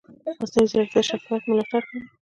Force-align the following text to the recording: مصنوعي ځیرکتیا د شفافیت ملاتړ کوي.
مصنوعي 0.39 0.67
ځیرکتیا 0.71 1.01
د 1.03 1.07
شفافیت 1.09 1.43
ملاتړ 1.49 1.81
کوي. 1.89 2.01